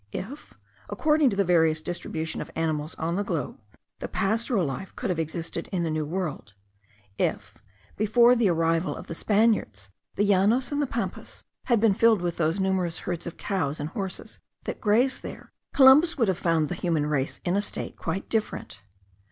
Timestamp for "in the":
5.71-5.91